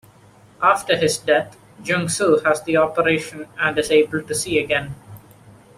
After 0.63 0.97
his 0.97 1.19
death, 1.19 1.55
Jung-suh 1.83 2.39
has 2.43 2.63
the 2.63 2.77
operation 2.77 3.47
and 3.59 3.77
is 3.77 3.91
able 3.91 4.23
to 4.23 4.33
see 4.33 4.57
again. 4.57 4.95